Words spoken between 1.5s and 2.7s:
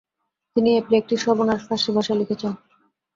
ফার্সী ভাষায় লিখেছেন।